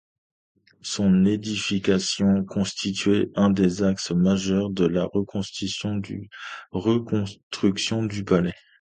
Son 0.81 1.25
édification 1.25 2.43
constituait 2.43 3.29
un 3.35 3.51
des 3.51 3.83
axes 3.83 4.09
majeurs 4.09 4.71
de 4.71 4.87
la 4.87 5.03
reconstruction 5.05 5.95
du 5.97 6.29
palais. 8.25 8.55